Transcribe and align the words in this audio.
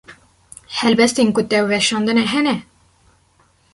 Helbestên 0.77 1.29
ku 1.35 1.41
te 1.49 1.59
weşandine 1.69 2.25
hene? 2.33 2.55